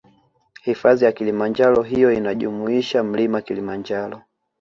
Hifadhi 0.61 1.05
ya 1.05 1.11
kilimanjaro 1.11 1.83
hiyo 1.83 2.13
inajumuisha 2.13 3.03
mlima 3.03 3.41
kilimanjaro 3.41 4.21